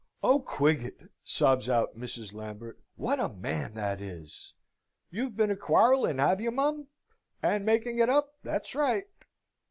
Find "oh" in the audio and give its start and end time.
0.23-0.39